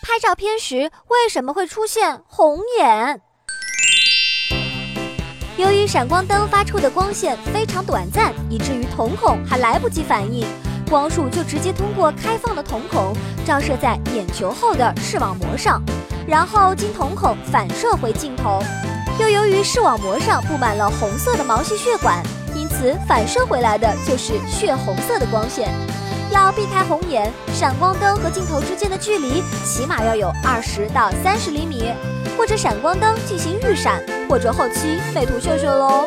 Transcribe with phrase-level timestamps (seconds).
[0.00, 3.20] 拍照片时为什么会出现红眼？
[5.56, 10.46] 由于闪光灯发出的光线非常短暂，以至于瞳孔还来不及反应，
[10.88, 13.12] 光束就直接通过开放的瞳孔
[13.44, 15.82] 照射在眼球后的视网膜上，
[16.26, 18.62] 然后经瞳孔反射回镜头。
[19.18, 22.22] 又由于视网膜上布满了红色的毛细血管，
[22.78, 25.68] 此反射回来的就是血红色的光线。
[26.30, 31.90] 要避开红眼，闪光灯和镜头之间的距离起码要有二十到三十厘米，
[32.36, 36.06] 或者闪光灯进行预闪，或者后期美图秀秀喽。